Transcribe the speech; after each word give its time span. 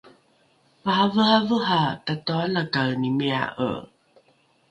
maraveravera 0.83 1.81
tatoalakaenimia’e! 2.05 3.71